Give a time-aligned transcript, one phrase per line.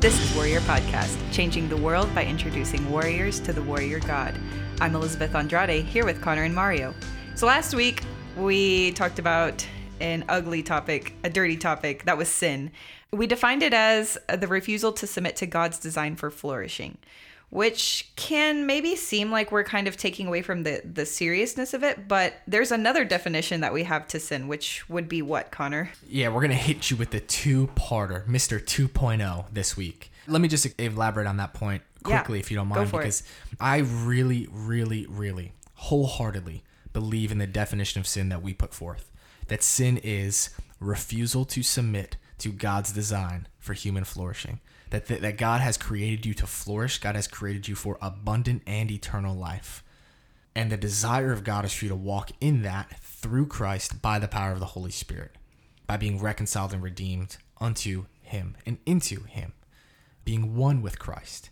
[0.00, 4.34] This is Warrior Podcast, changing the world by introducing warriors to the warrior god.
[4.80, 6.94] I'm Elizabeth Andrade, here with Connor and Mario.
[7.34, 8.02] So last week,
[8.34, 9.66] we talked about
[10.00, 12.70] an ugly topic, a dirty topic, that was sin.
[13.12, 16.96] We defined it as the refusal to submit to God's design for flourishing
[17.50, 21.82] which can maybe seem like we're kind of taking away from the the seriousness of
[21.82, 25.90] it but there's another definition that we have to sin which would be what connor
[26.08, 28.60] Yeah, we're gonna hit you with the two-parter, Mr.
[28.62, 30.10] 2.0 this week.
[30.26, 33.04] Let me just elaborate on that point Yeah, quickly, if you don't mind, for it.
[33.04, 33.22] because
[33.58, 39.10] I really, really, really wholeheartedly believe in the definition of sin that we put forth.
[39.48, 44.60] That sin is refusal to submit to God's design for human flourishing.
[44.90, 46.98] That, that, that God has created you to flourish.
[46.98, 49.84] God has created you for abundant and eternal life.
[50.54, 54.18] And the desire of God is for you to walk in that through Christ by
[54.18, 55.36] the power of the Holy Spirit,
[55.86, 59.52] by being reconciled and redeemed unto Him and into Him,
[60.24, 61.50] being one with Christ.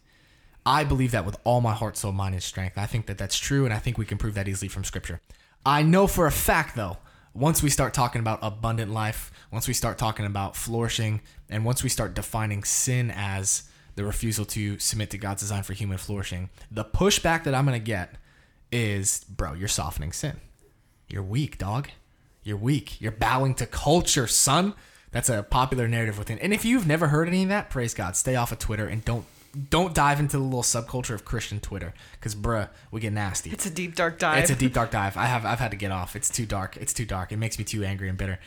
[0.67, 2.77] I believe that with all my heart, soul, mind, and strength.
[2.77, 5.21] I think that that's true, and I think we can prove that easily from Scripture.
[5.65, 6.99] I know for a fact, though,
[7.39, 11.83] once we start talking about abundant life, once we start talking about flourishing, and once
[11.83, 13.63] we start defining sin as
[13.95, 17.79] the refusal to submit to God's design for human flourishing, the pushback that I'm going
[17.79, 18.15] to get
[18.73, 20.41] is, bro, you're softening sin.
[21.09, 21.89] You're weak, dog.
[22.43, 23.01] You're weak.
[23.01, 24.75] You're bowing to culture, son.
[25.13, 26.39] That's a popular narrative within.
[26.41, 28.17] And if you've never heard any of that, praise God.
[28.17, 29.25] Stay off of Twitter and don't
[29.71, 33.51] don't dive into the little subculture of Christian Twitter, because bruh, we get nasty.
[33.51, 35.17] it's a deep dark dive It's a deep dark dive.
[35.17, 36.15] I have I've had to get off.
[36.17, 36.77] It's too dark.
[36.77, 37.33] It's too dark.
[37.33, 38.39] It makes me too angry and bitter.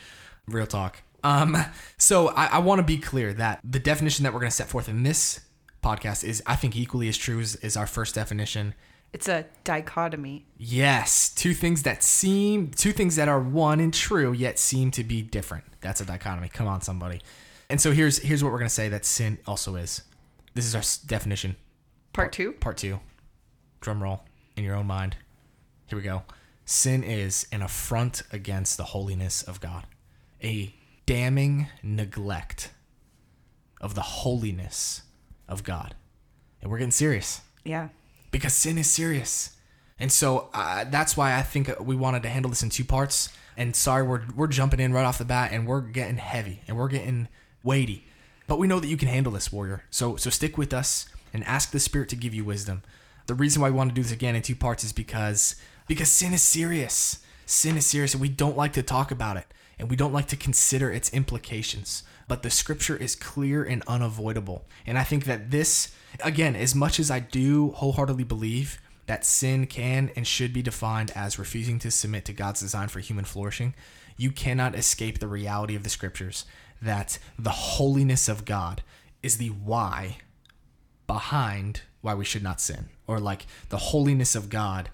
[0.48, 1.02] Real talk.
[1.24, 1.56] Um,
[1.98, 4.88] so I, I want to be clear that the definition that we're gonna set forth
[4.88, 5.40] in this
[5.82, 8.74] podcast is I think equally as true as, as our first definition.
[9.12, 14.32] it's a dichotomy Yes, two things that seem two things that are one and true
[14.32, 15.64] yet seem to be different.
[15.80, 16.48] That's a dichotomy.
[16.48, 17.20] Come on, somebody.
[17.70, 20.02] And so here's here's what we're gonna say that sin also is.
[20.54, 21.56] This is our s- definition.
[22.12, 23.00] part two Part two.
[23.80, 24.22] Drum roll
[24.56, 25.16] in your own mind.
[25.86, 26.22] Here we go.
[26.64, 29.86] Sin is an affront against the holiness of God,
[30.42, 30.74] a
[31.06, 32.70] damning neglect
[33.80, 35.02] of the holiness
[35.48, 35.94] of God.
[36.60, 37.88] And we're getting serious yeah
[38.30, 39.56] because sin is serious.
[39.98, 43.28] And so uh, that's why I think we wanted to handle this in two parts.
[43.56, 46.76] And sorry, we're, we're jumping in right off the bat and we're getting heavy and
[46.76, 47.28] we're getting
[47.62, 48.04] weighty.
[48.46, 49.84] But we know that you can handle this, warrior.
[49.90, 52.82] So so stick with us and ask the Spirit to give you wisdom.
[53.26, 56.10] The reason why we want to do this again in two parts is because because
[56.10, 57.18] sin is serious.
[57.46, 59.46] Sin is serious and we don't like to talk about it
[59.78, 62.02] and we don't like to consider its implications.
[62.28, 64.64] But the scripture is clear and unavoidable.
[64.86, 69.66] And I think that this again, as much as I do wholeheartedly believe that sin
[69.66, 73.74] can and should be defined as refusing to submit to God's design for human flourishing,
[74.16, 76.44] you cannot escape the reality of the scriptures
[76.82, 78.82] that the holiness of God
[79.22, 80.18] is the why
[81.06, 82.88] behind why we should not sin.
[83.06, 84.90] Or like the holiness of God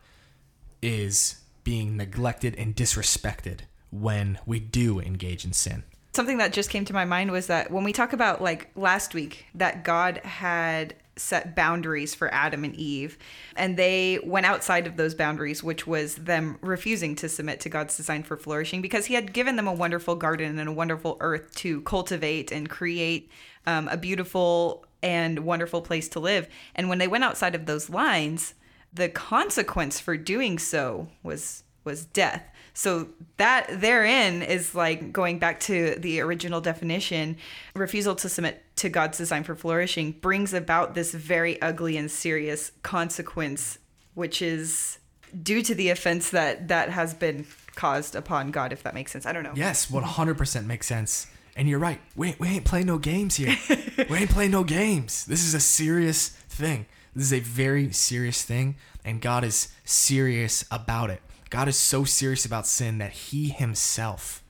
[0.82, 3.60] is being neglected and disrespected
[3.90, 5.82] when we do engage in sin.
[6.14, 9.14] something that just came to my mind was that when we talk about like last
[9.14, 13.18] week that god had set boundaries for adam and eve
[13.56, 17.96] and they went outside of those boundaries which was them refusing to submit to god's
[17.96, 21.54] design for flourishing because he had given them a wonderful garden and a wonderful earth
[21.54, 23.30] to cultivate and create
[23.66, 27.90] um, a beautiful and wonderful place to live and when they went outside of those
[27.90, 28.54] lines
[28.92, 32.44] the consequence for doing so was was death.
[32.78, 33.08] So
[33.38, 37.36] that therein is like going back to the original definition,
[37.74, 42.70] refusal to submit to God's design for flourishing brings about this very ugly and serious
[42.84, 43.80] consequence,
[44.14, 45.00] which is
[45.42, 49.26] due to the offense that that has been caused upon God, if that makes sense.
[49.26, 49.54] I don't know.
[49.56, 51.26] Yes, 100% makes sense.
[51.56, 52.00] And you're right.
[52.14, 53.56] We, we ain't playing no games here.
[54.08, 55.24] we ain't playing no games.
[55.24, 56.86] This is a serious thing.
[57.12, 58.76] This is a very serious thing.
[59.04, 61.22] And God is serious about it.
[61.50, 64.42] God is so serious about sin that He Himself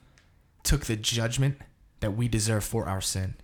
[0.63, 1.57] took the judgment
[1.99, 3.35] that we deserve for our sin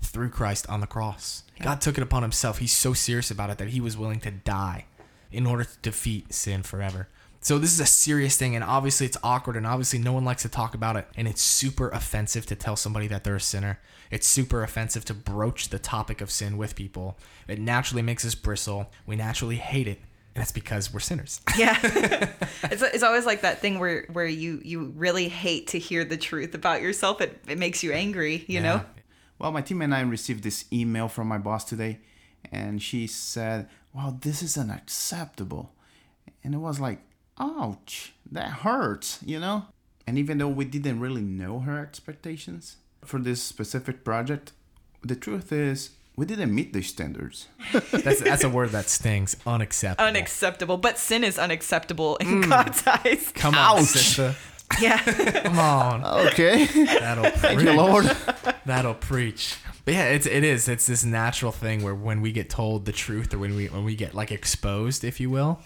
[0.00, 1.44] through Christ on the cross.
[1.60, 2.58] God took it upon Himself.
[2.58, 4.86] He's so serious about it that He was willing to die
[5.30, 7.08] in order to defeat sin forever.
[7.40, 10.42] So this is a serious thing, and obviously it's awkward, and obviously no one likes
[10.42, 13.78] to talk about it, and it's super offensive to tell somebody that they're a sinner.
[14.10, 17.16] It's super offensive to broach the topic of sin with people.
[17.46, 18.90] It naturally makes us bristle.
[19.06, 20.00] We naturally hate it,
[20.38, 21.40] and that's because we're sinners.
[21.58, 21.76] Yeah.
[22.70, 26.16] it's, it's always like that thing where, where you, you really hate to hear the
[26.16, 27.20] truth about yourself.
[27.20, 28.82] It, it makes you angry, you know?
[29.40, 31.98] Well, my team and I received this email from my boss today,
[32.52, 35.72] and she said, Wow, this is unacceptable.
[36.44, 37.00] And it was like,
[37.40, 39.64] ouch, that hurts, you know?
[40.06, 44.52] And even though we didn't really know her expectations for this specific project,
[45.02, 47.46] the truth is we didn't meet the standards.
[47.92, 49.36] That's that's a word that stings.
[49.46, 50.08] Unacceptable.
[50.08, 50.76] Unacceptable.
[50.76, 52.50] But sin is unacceptable in hmm.
[52.50, 53.30] God's eyes.
[53.36, 53.86] Come on, Ouch.
[53.86, 54.34] sister.
[54.82, 54.98] Yeah.
[54.98, 56.04] Come on.
[56.26, 56.66] Okay.
[56.66, 57.70] That'll Thank preach.
[57.70, 58.04] you, Lord.
[58.66, 59.56] That'll preach.
[59.86, 60.68] But yeah, it's it is.
[60.68, 63.84] It's this natural thing where when we get told the truth or when we when
[63.84, 65.60] we get like exposed, if you will,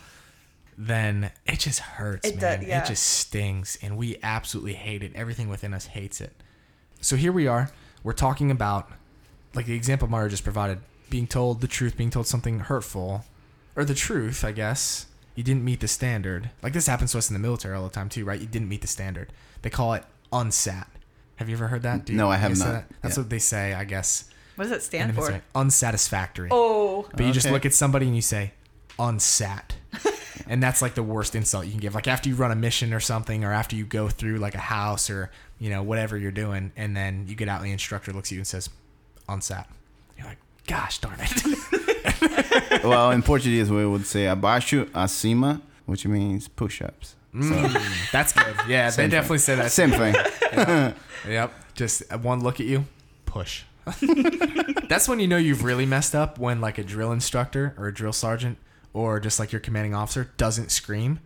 [0.78, 2.60] then it just hurts, It man.
[2.60, 2.82] does, yeah.
[2.82, 5.12] It just stings and we absolutely hate it.
[5.16, 6.32] Everything within us hates it.
[7.00, 7.70] So here we are.
[8.05, 8.88] We're talking about
[9.54, 10.78] like the example Mario just provided,
[11.10, 13.25] being told the truth, being told something hurtful,
[13.76, 15.06] or the truth, I guess.
[15.34, 16.50] You didn't meet the standard.
[16.62, 18.40] Like this happens to us in the military all the time too, right?
[18.40, 19.32] You didn't meet the standard.
[19.62, 20.87] They call it unsat.
[21.37, 22.04] Have you ever heard that?
[22.04, 22.72] Do you- No, I have you say not.
[22.72, 22.84] that?
[23.00, 23.22] That's Yeah.
[23.22, 24.25] what they say, I guess.
[24.56, 25.20] What does that in stand for?
[25.20, 25.43] military.
[25.55, 26.48] Unsatisfactory.
[26.50, 27.08] Oh.
[27.16, 28.52] But you just look at somebody and you say,
[28.98, 29.70] unsat.
[30.46, 31.94] and that's like the worst insult you can give.
[31.94, 34.58] Like after you run a mission or something, or after you go through like a
[34.58, 38.12] house or, you know, whatever you're doing, and then you get out and the instructor
[38.12, 38.69] looks at you and says,
[39.28, 39.66] unsat.
[40.16, 42.82] You're like, gosh darn it.
[42.84, 47.16] well, in Portuguese, we would say abaixo, acima, which means push-ups.
[47.34, 48.54] Mm, that's good.
[48.69, 49.72] Yeah, they Same definitely say that.
[49.72, 50.14] Same thing.
[51.26, 51.52] Yep.
[51.74, 52.84] Just one look at you,
[53.26, 53.62] push.
[54.88, 57.94] That's when you know you've really messed up when like a drill instructor or a
[57.94, 58.58] drill sergeant
[58.92, 61.20] or just like your commanding officer doesn't scream,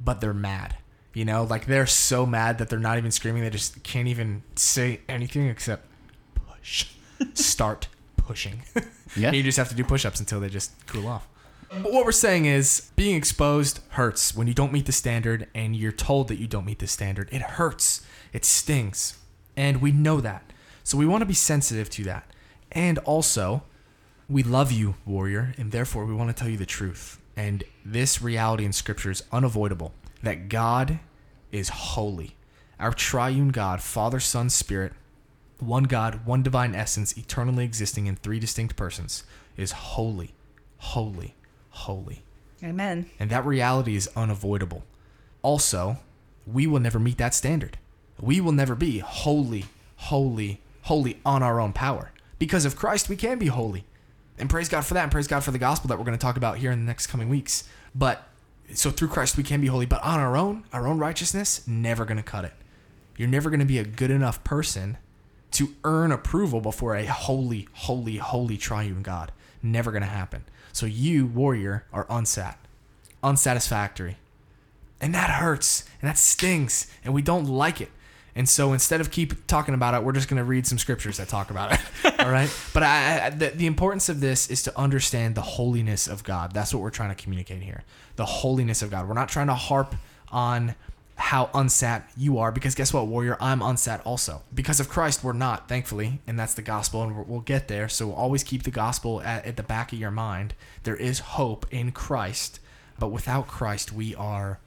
[0.00, 0.76] but they're mad.
[1.14, 3.42] You know, like they're so mad that they're not even screaming.
[3.42, 5.86] They just can't even say anything except
[6.34, 6.88] push.
[7.34, 8.62] Start pushing.
[9.14, 9.32] Yeah.
[9.32, 11.28] You just have to do push ups until they just cool off.
[11.70, 15.76] But what we're saying is being exposed hurts when you don't meet the standard and
[15.76, 17.28] you're told that you don't meet the standard.
[17.30, 18.06] It hurts.
[18.32, 19.18] It stings.
[19.54, 20.50] And we know that.
[20.82, 22.30] So we want to be sensitive to that.
[22.70, 23.64] And also,
[24.28, 27.20] we love you, warrior, and therefore we want to tell you the truth.
[27.36, 29.92] And this reality in Scripture is unavoidable
[30.22, 31.00] that God
[31.50, 32.36] is holy.
[32.78, 34.92] Our triune God, Father, Son, Spirit,
[35.62, 39.24] one God, one divine essence, eternally existing in three distinct persons,
[39.56, 40.34] is holy,
[40.78, 41.34] holy,
[41.70, 42.22] holy.
[42.62, 43.10] Amen.
[43.18, 44.84] And that reality is unavoidable.
[45.42, 45.98] Also,
[46.46, 47.78] we will never meet that standard.
[48.20, 49.64] We will never be holy,
[49.96, 52.12] holy, holy on our own power.
[52.38, 53.84] Because of Christ, we can be holy.
[54.38, 56.22] And praise God for that, and praise God for the gospel that we're going to
[56.22, 57.68] talk about here in the next coming weeks.
[57.94, 58.26] But
[58.74, 62.04] so through Christ, we can be holy, but on our own, our own righteousness, never
[62.04, 62.54] going to cut it.
[63.16, 64.98] You're never going to be a good enough person
[65.52, 69.32] to earn approval before a holy, holy, holy triune God.
[69.62, 70.44] Never going to happen.
[70.72, 72.56] So you, warrior, are unsat,
[73.22, 74.16] unsatisfactory.
[75.00, 77.90] And that hurts and that stings and we don't like it.
[78.34, 81.18] And so instead of keep talking about it, we're just going to read some scriptures
[81.18, 81.80] that talk about it.
[82.20, 82.50] All right.
[82.72, 86.52] But I, I, the, the importance of this is to understand the holiness of God.
[86.52, 87.84] That's what we're trying to communicate here.
[88.16, 89.06] The holiness of God.
[89.06, 89.94] We're not trying to harp
[90.30, 90.74] on
[91.16, 93.36] how unsat you are because guess what, warrior?
[93.40, 94.42] I'm unsat also.
[94.52, 96.20] Because of Christ, we're not, thankfully.
[96.26, 97.02] And that's the gospel.
[97.02, 97.88] And we'll get there.
[97.88, 100.54] So always keep the gospel at, at the back of your mind.
[100.82, 102.60] There is hope in Christ.
[102.98, 104.58] But without Christ, we are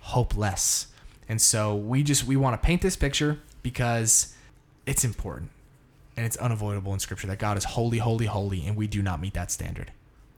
[0.00, 0.88] hopeless.
[1.28, 4.34] And so we just we want to paint this picture because
[4.86, 5.50] it's important
[6.16, 9.20] and it's unavoidable in scripture that God is holy, holy, holy, and we do not
[9.20, 9.92] meet that standard.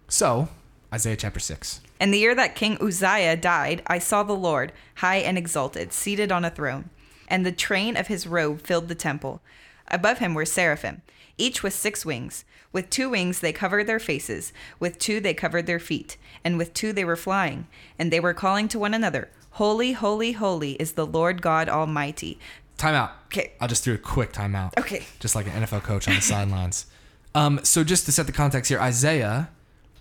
[0.09, 0.49] So,
[0.93, 1.81] Isaiah chapter 6.
[2.01, 6.33] And the year that King Uzziah died, I saw the Lord, high and exalted, seated
[6.33, 6.91] on a throne,
[7.29, 9.41] and the train of his robe filled the temple.
[9.89, 11.03] Above him were seraphim,
[11.39, 12.45] each with six wings.
[12.73, 16.73] With two wings they covered their faces, with two they covered their feet, and with
[16.73, 17.67] two they were flying.
[17.99, 22.39] And they were calling to one another, Holy, holy, holy is the Lord God Almighty.
[22.77, 23.31] Time out.
[23.31, 23.53] 'Kay.
[23.61, 24.79] I'll just do a quick timeout.
[24.79, 25.05] Okay.
[25.19, 26.87] Just like an NFL coach on the sidelines.
[27.35, 29.51] Um, so just to set the context here, Isaiah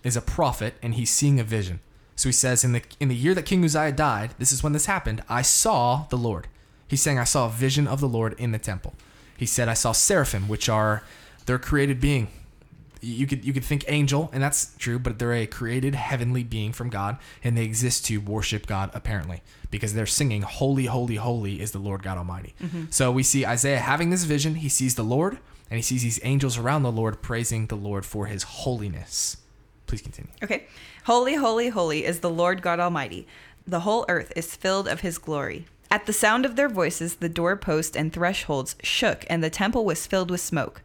[0.03, 1.79] is a prophet and he's seeing a vision.
[2.15, 4.73] So he says, in the in the year that King Uzziah died, this is when
[4.73, 5.23] this happened.
[5.29, 6.47] I saw the Lord.
[6.87, 8.93] He's saying, I saw a vision of the Lord in the temple.
[9.37, 11.03] He said, I saw seraphim, which are
[11.45, 12.27] their created being.
[13.01, 16.73] You could you could think angel, and that's true, but they're a created heavenly being
[16.73, 19.41] from God, and they exist to worship God apparently
[19.71, 22.85] because they're singing "Holy, Holy, Holy is the Lord God Almighty." Mm-hmm.
[22.89, 24.55] So we see Isaiah having this vision.
[24.55, 25.37] He sees the Lord,
[25.71, 29.37] and he sees these angels around the Lord praising the Lord for His holiness.
[29.89, 30.31] Please continue.
[30.43, 30.67] Okay.
[31.05, 33.27] Holy, holy, holy is the Lord God Almighty.
[33.65, 35.65] The whole earth is filled of his glory.
[35.89, 40.05] At the sound of their voices, the doorpost and thresholds shook, and the temple was
[40.05, 40.83] filled with smoke.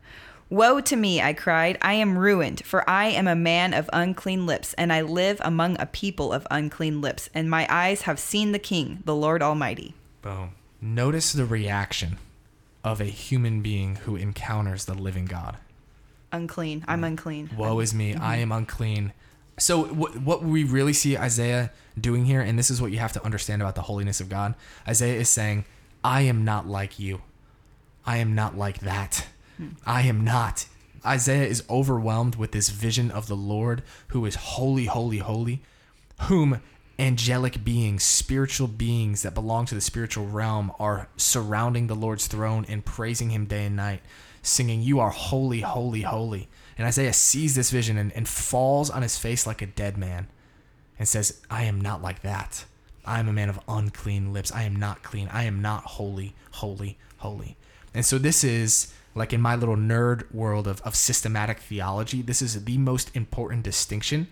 [0.48, 1.76] Woe to me, I cried.
[1.82, 5.78] I am ruined, for I am a man of unclean lips, and I live among
[5.78, 9.92] a people of unclean lips, and my eyes have seen the King, the Lord Almighty.
[10.22, 10.52] Boom.
[10.80, 12.16] Notice the reaction
[12.82, 15.58] of a human being who encounters the living God.
[16.34, 16.84] Unclean.
[16.88, 17.50] I'm unclean.
[17.56, 19.12] Woe is me, I am unclean.
[19.58, 23.12] So what what we really see Isaiah doing here, and this is what you have
[23.12, 24.54] to understand about the holiness of God.
[24.86, 25.64] Isaiah is saying,
[26.02, 27.22] "I am not like you.
[28.04, 29.26] I am not like that.
[29.56, 29.68] Hmm.
[29.86, 30.66] I am not
[31.06, 35.60] Isaiah is overwhelmed with this vision of the Lord who is holy, holy, holy,
[36.22, 36.62] whom
[36.98, 42.64] angelic beings, spiritual beings that belong to the spiritual realm are surrounding the Lord's throne
[42.68, 44.00] and praising him day and night,
[44.44, 46.48] singing, You are holy, holy, holy.
[46.76, 50.28] And Isaiah sees this vision and, and falls on his face like a dead man
[50.98, 52.64] and says, I am not like that.
[53.04, 54.52] I am a man of unclean lips.
[54.52, 55.28] I am not clean.
[55.32, 57.56] I am not holy, holy, holy.
[57.92, 62.42] And so this is like in my little nerd world of, of systematic theology, this
[62.42, 64.28] is the most important distinction.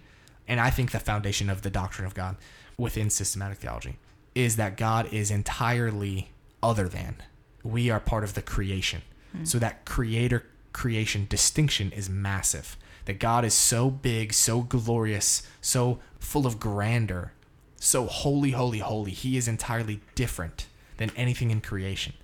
[0.49, 2.37] And I think the foundation of the doctrine of God
[2.77, 3.97] within systematic theology
[4.35, 6.31] is that God is entirely
[6.63, 7.17] other than.
[7.63, 9.03] We are part of the creation.
[9.33, 9.45] Hmm.
[9.45, 12.77] So that creator creation distinction is massive.
[13.05, 17.33] That God is so big, so glorious, so full of grandeur,
[17.77, 19.11] so holy, holy, holy.
[19.11, 20.67] He is entirely different
[20.99, 22.15] than anything in creation.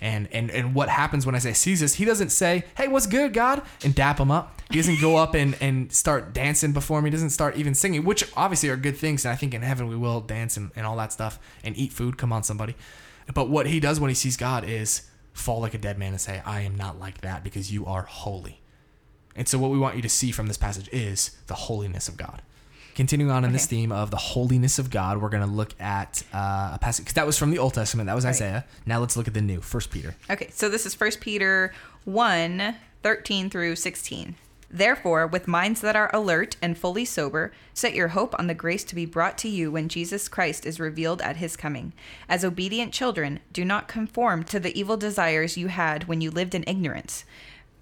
[0.00, 3.32] And and and what happens when Isaiah sees this, he doesn't say, Hey, what's good,
[3.32, 3.62] God?
[3.82, 4.62] and dap him up.
[4.70, 7.06] He doesn't go up and, and start dancing before him.
[7.06, 9.24] He doesn't start even singing, which obviously are good things.
[9.24, 11.92] And I think in heaven we will dance and, and all that stuff and eat
[11.92, 12.18] food.
[12.18, 12.76] Come on, somebody.
[13.32, 15.08] But what he does when he sees God is
[15.38, 18.02] fall like a dead man and say, I am not like that because you are
[18.02, 18.60] holy.
[19.36, 22.16] And so what we want you to see from this passage is the holiness of
[22.16, 22.42] God.
[22.94, 26.24] Continuing on in this theme of the holiness of God, we're going to look at
[26.34, 28.08] uh, a passage because that was from the Old Testament.
[28.08, 28.30] That was Right.
[28.30, 28.64] Isaiah.
[28.86, 30.16] Now let's look at the new, First Peter.
[30.28, 31.72] Okay, so this is 1 Peter
[32.06, 34.34] 1 13 through 16.
[34.70, 38.84] Therefore, with minds that are alert and fully sober, set your hope on the grace
[38.84, 41.94] to be brought to you when Jesus Christ is revealed at his coming.
[42.28, 46.54] As obedient children, do not conform to the evil desires you had when you lived
[46.54, 47.24] in ignorance.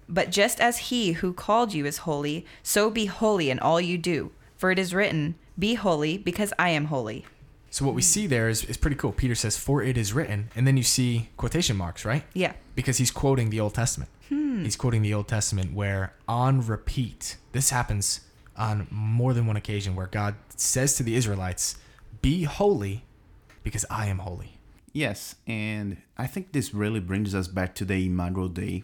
[0.07, 3.97] But just as he who called you is holy, so be holy in all you
[3.97, 4.31] do.
[4.55, 7.25] For it is written, Be holy, because I am holy.
[7.69, 9.11] So what we see there is, is pretty cool.
[9.11, 12.23] Peter says, "For it is written," and then you see quotation marks, right?
[12.33, 12.53] Yeah.
[12.75, 14.09] Because he's quoting the Old Testament.
[14.29, 14.63] Hmm.
[14.63, 18.21] He's quoting the Old Testament where on repeat, this happens
[18.55, 21.77] on more than one occasion where God says to the Israelites,
[22.21, 23.05] "Be holy,
[23.63, 24.59] because I am holy."
[24.93, 28.83] Yes, and I think this really brings us back to the Imago Dei,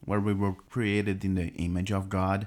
[0.00, 2.46] where we were created in the image of God,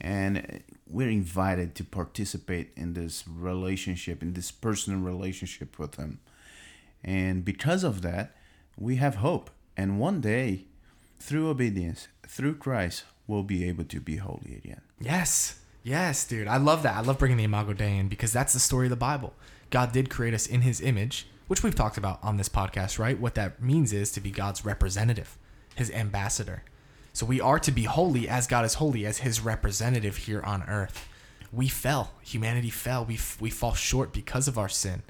[0.00, 6.18] and we're invited to participate in this relationship, in this personal relationship with Him.
[7.04, 8.34] And because of that,
[8.76, 9.50] we have hope.
[9.76, 10.66] And one day,
[11.18, 14.80] through obedience, through Christ, we'll be able to be holy again.
[15.00, 15.60] Yes.
[15.82, 16.48] Yes, dude.
[16.48, 16.96] I love that.
[16.96, 19.34] I love bringing the Imago Dei in because that's the story of the Bible.
[19.70, 23.18] God did create us in his image, which we've talked about on this podcast, right?
[23.18, 25.38] What that means is to be God's representative,
[25.74, 26.62] his ambassador.
[27.12, 30.62] So we are to be holy as God is holy, as his representative here on
[30.64, 31.08] earth.
[31.52, 32.12] We fell.
[32.22, 33.04] Humanity fell.
[33.04, 35.02] We, f- we fall short because of our sin.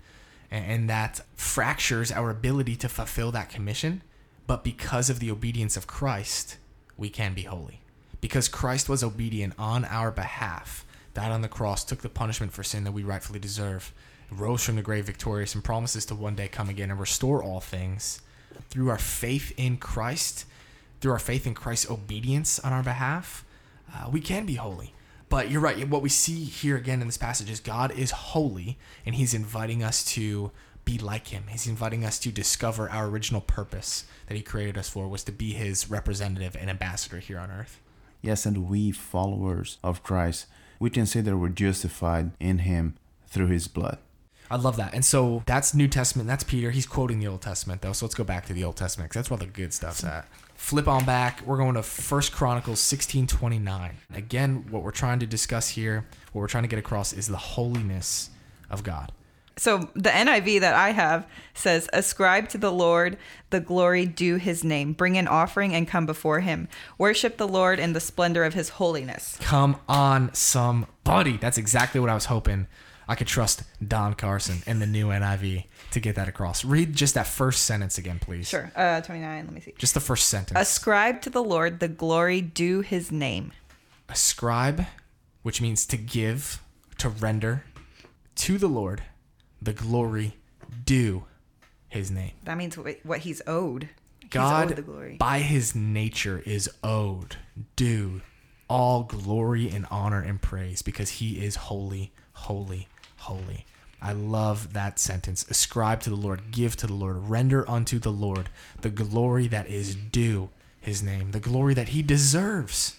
[0.51, 4.03] And, and that fractures our ability to fulfill that commission.
[4.49, 6.57] But because of the obedience of Christ,
[6.97, 7.83] we can be holy
[8.21, 12.63] because Christ was obedient on our behalf, died on the cross, took the punishment for
[12.63, 13.93] sin that we rightfully deserve,
[14.31, 17.61] rose from the grave victorious, and promises to one day come again and restore all
[17.61, 18.23] things.
[18.71, 20.47] Through our faith in Christ,
[21.01, 23.45] through our faith in Christ's obedience on our behalf,
[23.95, 24.95] uh, we can be holy.
[25.29, 25.87] But you're right.
[25.87, 29.83] What we see here again in this passage is God is holy, and He's inviting
[29.83, 30.51] us to
[30.89, 31.45] be like Him.
[31.49, 35.33] He's inviting us to discover our original purpose that He created us for was to
[35.33, 37.79] be His representative and ambassador here on earth.
[38.23, 40.47] Yes, and we, followers of Christ,
[40.81, 42.95] we can say that we're justified in Him
[43.27, 43.99] through His blood.
[44.51, 44.95] I love that.
[44.95, 46.27] And so that's New Testament.
[46.27, 46.71] That's Peter.
[46.71, 47.93] He's quoting the Old Testament, though.
[47.93, 50.27] So let's go back to the Old Testament because that's where the good stuff's at.
[50.55, 51.43] Flip on back.
[51.45, 53.95] We're going to First Chronicles 1629.
[54.15, 57.37] Again, what we're trying to discuss here, what we're trying to get across is the
[57.37, 58.31] holiness
[58.71, 59.13] of God.
[59.59, 63.19] So the NIV that I have says, Ascribe to the Lord
[63.51, 64.93] the glory due his name.
[64.93, 66.69] Bring an offering and come before him.
[66.97, 69.37] Worship the Lord in the splendor of his holiness.
[69.41, 71.37] Come on, somebody.
[71.37, 72.67] That's exactly what I was hoping.
[73.11, 76.63] I could trust Don Carson and the new NIV to get that across.
[76.65, 78.47] Read just that first sentence again, please.
[78.49, 78.71] Sure.
[78.77, 79.75] Uh, 29, let me see.
[79.79, 80.61] Just the first sentence.
[80.61, 83.53] Ascribe to the Lord the glory due his name.
[84.11, 84.85] ascribe,
[85.43, 86.63] which means to give,
[86.99, 87.65] to render
[88.37, 89.03] to the Lord
[89.61, 90.37] the glory
[90.85, 91.25] due
[91.89, 92.33] his name.
[92.45, 93.89] That means what he's owed.
[94.21, 95.17] He's God, owed the glory.
[95.17, 97.37] by his nature, is owed,
[97.77, 98.21] due
[98.69, 103.65] all glory and honor and praise because he is holy, holy, holy.
[104.01, 105.45] I love that sentence.
[105.51, 108.49] Ascribe to the Lord, give to the Lord, render unto the Lord
[108.83, 110.51] the glory that is due
[110.81, 112.97] his name, the glory that he deserves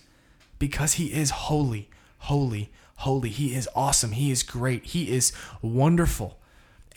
[0.57, 1.89] because he is holy,
[2.19, 3.29] holy, holy.
[3.29, 4.11] He is awesome.
[4.11, 4.85] He is great.
[4.85, 6.38] He is wonderful.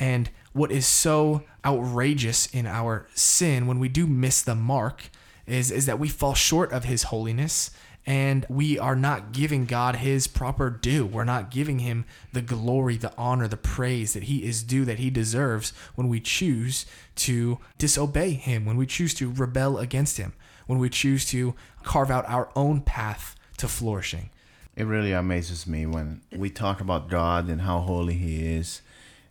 [0.02, 5.10] And what is so outrageous in our sin when we do miss the mark
[5.46, 7.70] is, is that we fall short of his holiness
[8.04, 11.06] and we are not giving God his proper due.
[11.06, 14.98] We're not giving him the glory, the honor, the praise that he is due, that
[14.98, 16.84] he deserves when we choose
[17.16, 20.32] to disobey him, when we choose to rebel against him,
[20.66, 21.54] when we choose to
[21.84, 24.30] carve out our own path to flourishing.
[24.74, 28.80] It really amazes me when we talk about God and how holy He is,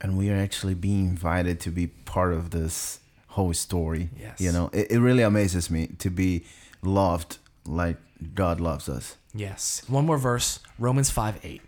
[0.01, 4.10] and we are actually being invited to be part of this whole story.
[4.20, 4.41] Yes.
[4.41, 6.43] You know, it, it really amazes me to be
[6.81, 7.98] loved like
[8.34, 9.15] God loves us.
[9.34, 9.84] Yes.
[9.88, 11.62] One more verse, Romans 5 8.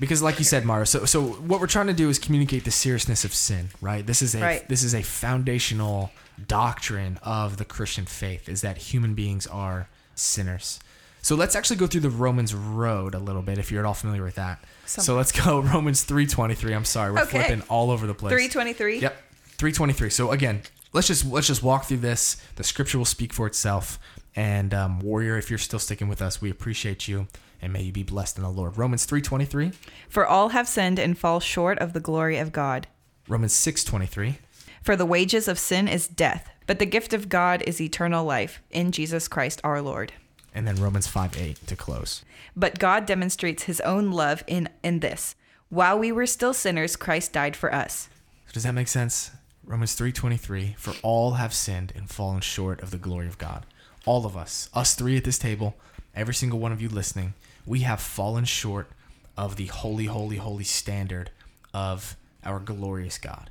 [0.00, 2.70] Because like you said, Mara, so so what we're trying to do is communicate the
[2.70, 4.04] seriousness of sin, right?
[4.04, 4.68] This is a Right.
[4.68, 6.10] this is a foundational
[6.48, 10.80] doctrine of the Christian faith is that human beings are sinners.
[11.22, 13.94] So let's actually go through the Romans road a little bit if you're at all
[13.94, 14.62] familiar with that.
[14.86, 16.74] So let's go Romans 3:23.
[16.74, 17.38] I'm sorry, we're Okay.
[17.44, 18.32] flipping all over the place.
[18.32, 18.98] 323.
[19.00, 19.16] Yep.
[19.58, 20.10] 323.
[20.10, 20.62] So again,
[20.92, 22.42] let's just let's just walk through this.
[22.56, 23.98] The scripture will speak for itself.
[24.34, 27.28] And um, warrior, if you're still sticking with us, we appreciate you
[27.60, 28.76] and may you be blessed in the Lord.
[28.76, 29.72] Romans 3:23,
[30.08, 32.88] For all have sinned and fall short of the glory of God.
[33.28, 34.38] Romans 6:23,
[34.82, 38.60] For the wages of sin is death, but the gift of God is eternal life
[38.72, 40.12] in Jesus Christ our Lord.
[40.54, 42.24] And then Romans 5:8 to close.
[42.56, 45.34] But God demonstrates his own love in, in this.
[45.68, 48.08] While we were still sinners, Christ died for us.
[48.46, 49.30] So does that make sense?
[49.64, 53.64] Romans 3:23, for all have sinned and fallen short of the glory of God.
[54.04, 55.76] All of us, us three at this table,
[56.14, 58.90] every single one of you listening, we have fallen short
[59.36, 61.30] of the holy holy holy standard
[61.72, 63.50] of our glorious God.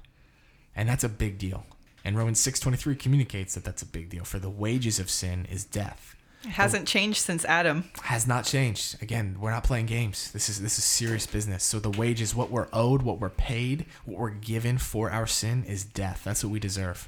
[0.76, 1.66] And that's a big deal.
[2.04, 5.64] And Romans 6:23 communicates that that's a big deal for the wages of sin is
[5.64, 6.16] death.
[6.44, 7.86] It hasn't changed since Adam.
[8.04, 9.02] Has not changed.
[9.02, 10.32] Again, we're not playing games.
[10.32, 11.64] This is this is serious business.
[11.64, 15.64] So the wages, what we're owed, what we're paid, what we're given for our sin
[15.66, 16.22] is death.
[16.24, 17.08] That's what we deserve.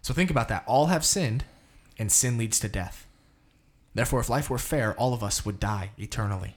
[0.00, 0.64] So think about that.
[0.66, 1.44] All have sinned,
[1.98, 3.06] and sin leads to death.
[3.94, 6.56] Therefore, if life were fair, all of us would die eternally.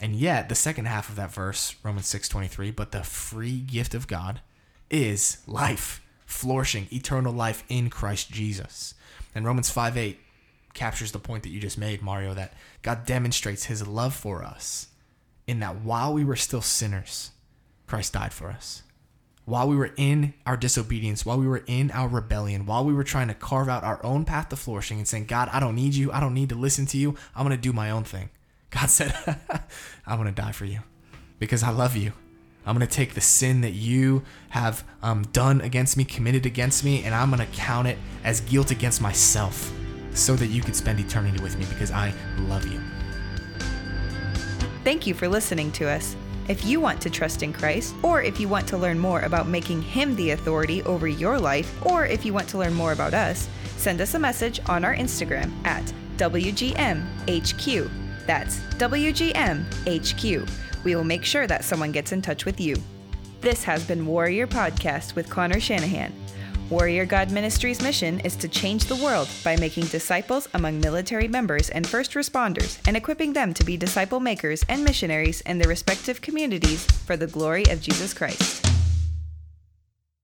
[0.00, 4.08] And yet, the second half of that verse, Romans 6:23, but the free gift of
[4.08, 4.40] God
[4.90, 8.94] is life, flourishing, eternal life in Christ Jesus.
[9.34, 10.18] And Romans 5:8
[10.74, 14.88] captures the point that you just made, Mario, that God demonstrates his love for us
[15.46, 17.30] in that while we were still sinners,
[17.86, 18.82] Christ died for us.
[19.46, 23.04] While we were in our disobedience, while we were in our rebellion, while we were
[23.04, 25.94] trying to carve out our own path to flourishing and saying, God, I don't need
[25.94, 26.10] you.
[26.12, 27.14] I don't need to listen to you.
[27.36, 28.30] I'm going to do my own thing.
[28.70, 29.14] God said,
[30.06, 30.80] I'm going to die for you
[31.38, 32.12] because I love you.
[32.66, 36.82] I'm going to take the sin that you have um, done against me, committed against
[36.82, 39.70] me, and I'm going to count it as guilt against myself
[40.14, 42.80] so that you could spend eternity with me because I love you.
[44.84, 46.16] Thank you for listening to us.
[46.46, 49.48] If you want to trust in Christ, or if you want to learn more about
[49.48, 53.14] making Him the authority over your life, or if you want to learn more about
[53.14, 55.84] us, send us a message on our Instagram at
[56.18, 57.90] WGMHQ.
[58.26, 60.50] That's WGMHQ.
[60.84, 62.76] We will make sure that someone gets in touch with you.
[63.40, 66.12] This has been Warrior Podcast with Connor Shanahan.
[66.70, 71.68] Warrior God Ministries' mission is to change the world by making disciples among military members
[71.68, 76.22] and first responders and equipping them to be disciple makers and missionaries in their respective
[76.22, 78.73] communities for the glory of Jesus Christ.